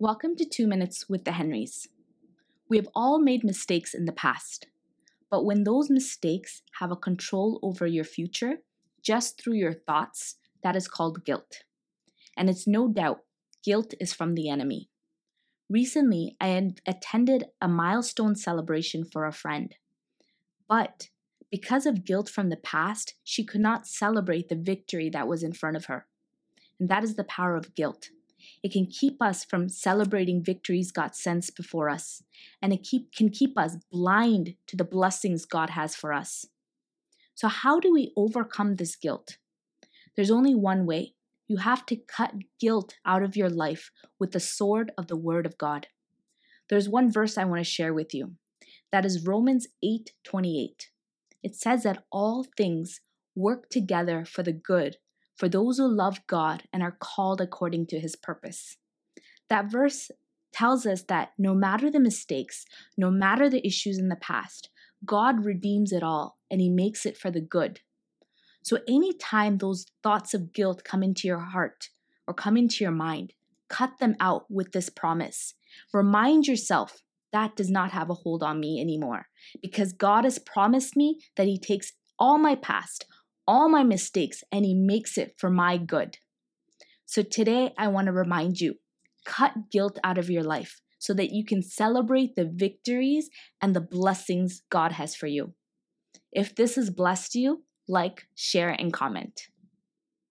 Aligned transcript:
Welcome 0.00 0.34
to 0.36 0.44
Two 0.44 0.66
Minutes 0.66 1.08
with 1.08 1.24
the 1.24 1.30
Henrys. 1.30 1.86
We 2.68 2.78
have 2.78 2.88
all 2.96 3.20
made 3.20 3.44
mistakes 3.44 3.94
in 3.94 4.06
the 4.06 4.12
past, 4.12 4.66
but 5.30 5.44
when 5.44 5.62
those 5.62 5.88
mistakes 5.88 6.62
have 6.80 6.90
a 6.90 6.96
control 6.96 7.60
over 7.62 7.86
your 7.86 8.02
future 8.02 8.56
just 9.02 9.40
through 9.40 9.54
your 9.54 9.72
thoughts, 9.72 10.34
that 10.64 10.74
is 10.74 10.88
called 10.88 11.24
guilt. 11.24 11.62
And 12.36 12.50
it's 12.50 12.66
no 12.66 12.88
doubt 12.88 13.20
guilt 13.62 13.94
is 14.00 14.12
from 14.12 14.34
the 14.34 14.50
enemy. 14.50 14.90
Recently, 15.70 16.36
I 16.40 16.48
had 16.48 16.80
attended 16.88 17.44
a 17.62 17.68
milestone 17.68 18.34
celebration 18.34 19.04
for 19.04 19.24
a 19.24 19.32
friend, 19.32 19.76
but 20.68 21.08
because 21.52 21.86
of 21.86 22.04
guilt 22.04 22.28
from 22.28 22.48
the 22.48 22.56
past, 22.56 23.14
she 23.22 23.44
could 23.44 23.60
not 23.60 23.86
celebrate 23.86 24.48
the 24.48 24.56
victory 24.56 25.08
that 25.10 25.28
was 25.28 25.44
in 25.44 25.52
front 25.52 25.76
of 25.76 25.84
her. 25.84 26.08
And 26.80 26.88
that 26.88 27.04
is 27.04 27.14
the 27.14 27.22
power 27.22 27.54
of 27.54 27.76
guilt. 27.76 28.08
It 28.62 28.72
can 28.72 28.86
keep 28.86 29.22
us 29.22 29.44
from 29.44 29.68
celebrating 29.68 30.42
victories 30.42 30.90
God 30.90 31.14
sends 31.14 31.50
before 31.50 31.88
us, 31.88 32.22
and 32.60 32.72
it 32.72 32.82
keep, 32.82 33.12
can 33.14 33.30
keep 33.30 33.58
us 33.58 33.76
blind 33.90 34.54
to 34.66 34.76
the 34.76 34.84
blessings 34.84 35.44
God 35.44 35.70
has 35.70 35.94
for 35.94 36.12
us. 36.12 36.46
So, 37.34 37.48
how 37.48 37.80
do 37.80 37.92
we 37.92 38.12
overcome 38.16 38.76
this 38.76 38.96
guilt? 38.96 39.38
There's 40.16 40.30
only 40.30 40.54
one 40.54 40.86
way. 40.86 41.14
You 41.48 41.58
have 41.58 41.84
to 41.86 41.96
cut 41.96 42.34
guilt 42.60 42.96
out 43.04 43.22
of 43.22 43.36
your 43.36 43.50
life 43.50 43.90
with 44.18 44.32
the 44.32 44.40
sword 44.40 44.92
of 44.96 45.08
the 45.08 45.16
Word 45.16 45.46
of 45.46 45.58
God. 45.58 45.88
There's 46.70 46.88
one 46.88 47.12
verse 47.12 47.36
I 47.36 47.44
want 47.44 47.60
to 47.60 47.70
share 47.70 47.92
with 47.92 48.14
you. 48.14 48.36
That 48.92 49.04
is 49.04 49.26
Romans 49.26 49.66
8 49.82 50.12
28. 50.24 50.90
It 51.42 51.54
says 51.54 51.82
that 51.82 52.04
all 52.10 52.46
things 52.56 53.00
work 53.34 53.68
together 53.68 54.24
for 54.24 54.42
the 54.42 54.52
good 54.52 54.96
for 55.36 55.48
those 55.48 55.78
who 55.78 55.88
love 55.88 56.26
God 56.26 56.64
and 56.72 56.82
are 56.82 56.96
called 56.98 57.40
according 57.40 57.86
to 57.88 58.00
his 58.00 58.16
purpose. 58.16 58.76
That 59.48 59.70
verse 59.70 60.10
tells 60.52 60.86
us 60.86 61.02
that 61.02 61.32
no 61.36 61.54
matter 61.54 61.90
the 61.90 62.00
mistakes, 62.00 62.64
no 62.96 63.10
matter 63.10 63.50
the 63.50 63.66
issues 63.66 63.98
in 63.98 64.08
the 64.08 64.16
past, 64.16 64.70
God 65.04 65.44
redeems 65.44 65.92
it 65.92 66.02
all 66.02 66.38
and 66.50 66.60
he 66.60 66.70
makes 66.70 67.04
it 67.04 67.18
for 67.18 67.30
the 67.30 67.40
good. 67.40 67.80
So 68.62 68.78
anytime 68.88 69.58
those 69.58 69.86
thoughts 70.02 70.32
of 70.32 70.52
guilt 70.52 70.84
come 70.84 71.02
into 71.02 71.28
your 71.28 71.40
heart 71.40 71.90
or 72.26 72.32
come 72.32 72.56
into 72.56 72.84
your 72.84 72.92
mind, 72.92 73.34
cut 73.68 73.98
them 73.98 74.16
out 74.20 74.50
with 74.50 74.72
this 74.72 74.88
promise. 74.88 75.54
Remind 75.92 76.46
yourself 76.46 77.02
that 77.32 77.56
does 77.56 77.68
not 77.68 77.90
have 77.90 78.08
a 78.08 78.14
hold 78.14 78.42
on 78.44 78.60
me 78.60 78.80
anymore 78.80 79.26
because 79.60 79.92
God 79.92 80.22
has 80.24 80.38
promised 80.38 80.96
me 80.96 81.18
that 81.36 81.48
he 81.48 81.58
takes 81.58 81.92
all 82.16 82.38
my 82.38 82.54
past, 82.54 83.06
all 83.46 83.68
my 83.68 83.82
mistakes 83.82 84.42
and 84.50 84.64
He 84.64 84.74
makes 84.74 85.18
it 85.18 85.34
for 85.38 85.50
my 85.50 85.76
good. 85.76 86.18
So 87.06 87.22
today, 87.22 87.72
I 87.78 87.88
want 87.88 88.06
to 88.06 88.12
remind 88.12 88.60
you 88.60 88.74
cut 89.24 89.70
guilt 89.70 89.98
out 90.04 90.18
of 90.18 90.30
your 90.30 90.42
life 90.42 90.80
so 90.98 91.14
that 91.14 91.32
you 91.32 91.44
can 91.44 91.62
celebrate 91.62 92.34
the 92.34 92.50
victories 92.52 93.28
and 93.60 93.74
the 93.74 93.80
blessings 93.80 94.62
God 94.70 94.92
has 94.92 95.14
for 95.14 95.26
you. 95.26 95.54
If 96.32 96.54
this 96.54 96.76
has 96.76 96.90
blessed 96.90 97.34
you, 97.34 97.64
like, 97.86 98.26
share, 98.34 98.70
and 98.70 98.92
comment. 98.92 99.48